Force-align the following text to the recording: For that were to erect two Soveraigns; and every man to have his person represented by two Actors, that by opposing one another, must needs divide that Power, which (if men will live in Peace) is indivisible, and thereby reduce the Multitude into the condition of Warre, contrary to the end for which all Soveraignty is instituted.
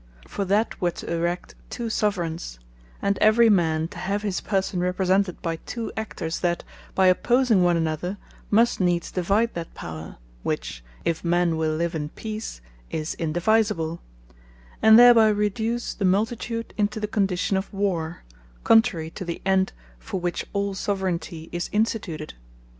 For 0.27 0.45
that 0.45 0.81
were 0.81 0.89
to 0.89 1.13
erect 1.13 1.53
two 1.69 1.87
Soveraigns; 1.91 2.57
and 3.03 3.19
every 3.19 3.51
man 3.51 3.87
to 3.89 3.99
have 3.99 4.23
his 4.23 4.41
person 4.41 4.79
represented 4.79 5.39
by 5.43 5.57
two 5.57 5.91
Actors, 5.95 6.39
that 6.39 6.63
by 6.95 7.05
opposing 7.05 7.61
one 7.61 7.77
another, 7.77 8.17
must 8.49 8.79
needs 8.79 9.11
divide 9.11 9.53
that 9.53 9.75
Power, 9.75 10.17
which 10.41 10.83
(if 11.05 11.23
men 11.23 11.55
will 11.55 11.75
live 11.75 11.93
in 11.93 12.09
Peace) 12.09 12.61
is 12.89 13.13
indivisible, 13.19 14.01
and 14.81 14.97
thereby 14.97 15.27
reduce 15.29 15.93
the 15.93 16.05
Multitude 16.05 16.73
into 16.77 16.99
the 16.99 17.05
condition 17.05 17.55
of 17.55 17.71
Warre, 17.71 18.23
contrary 18.63 19.11
to 19.11 19.23
the 19.23 19.39
end 19.45 19.71
for 19.99 20.19
which 20.19 20.47
all 20.51 20.73
Soveraignty 20.73 21.47
is 21.51 21.69
instituted. 21.71 22.33